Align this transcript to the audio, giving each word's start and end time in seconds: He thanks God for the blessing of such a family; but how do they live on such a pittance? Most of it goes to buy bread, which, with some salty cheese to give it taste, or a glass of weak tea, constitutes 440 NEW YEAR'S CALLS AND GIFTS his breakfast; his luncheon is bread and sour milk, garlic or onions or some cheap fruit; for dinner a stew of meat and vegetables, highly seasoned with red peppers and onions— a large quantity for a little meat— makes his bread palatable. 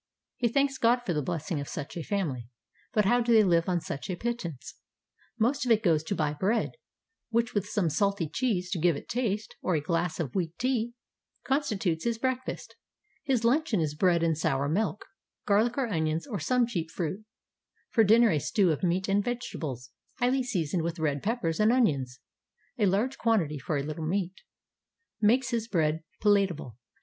He 0.37 0.47
thanks 0.47 0.79
God 0.79 1.01
for 1.05 1.13
the 1.13 1.21
blessing 1.21 1.59
of 1.61 1.67
such 1.67 1.95
a 1.95 2.01
family; 2.01 2.49
but 2.91 3.05
how 3.05 3.21
do 3.21 3.31
they 3.31 3.43
live 3.43 3.69
on 3.69 3.79
such 3.79 4.09
a 4.09 4.15
pittance? 4.15 4.73
Most 5.37 5.63
of 5.63 5.69
it 5.71 5.83
goes 5.83 6.01
to 6.05 6.15
buy 6.15 6.33
bread, 6.33 6.71
which, 7.29 7.53
with 7.53 7.67
some 7.69 7.87
salty 7.87 8.27
cheese 8.27 8.71
to 8.71 8.79
give 8.79 8.95
it 8.95 9.07
taste, 9.07 9.55
or 9.61 9.75
a 9.75 9.79
glass 9.79 10.19
of 10.19 10.33
weak 10.33 10.57
tea, 10.57 10.95
constitutes 11.43 12.03
440 12.03 12.51
NEW 12.51 12.51
YEAR'S 13.27 13.41
CALLS 13.41 13.53
AND 13.61 13.69
GIFTS 13.69 13.73
his 13.75 13.75
breakfast; 13.75 13.75
his 13.75 13.77
luncheon 13.77 13.79
is 13.79 13.93
bread 13.93 14.23
and 14.23 14.35
sour 14.35 14.67
milk, 14.67 15.05
garlic 15.45 15.77
or 15.77 15.85
onions 15.85 16.25
or 16.25 16.39
some 16.39 16.65
cheap 16.65 16.89
fruit; 16.89 17.23
for 17.91 18.03
dinner 18.03 18.31
a 18.31 18.39
stew 18.39 18.71
of 18.71 18.81
meat 18.81 19.07
and 19.07 19.23
vegetables, 19.23 19.91
highly 20.17 20.41
seasoned 20.41 20.81
with 20.81 20.97
red 20.97 21.21
peppers 21.21 21.59
and 21.59 21.71
onions— 21.71 22.19
a 22.79 22.87
large 22.87 23.19
quantity 23.19 23.59
for 23.59 23.77
a 23.77 23.83
little 23.83 24.07
meat— 24.07 24.41
makes 25.21 25.51
his 25.51 25.67
bread 25.67 26.01
palatable. 26.21 26.79